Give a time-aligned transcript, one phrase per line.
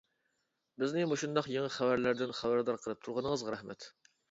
[0.83, 3.91] بىزنى مۇشۇنداق يېڭى خەۋەرلەردىن خەۋەردار قىلىپ تۇرغىنىڭىزغا رەھمەت.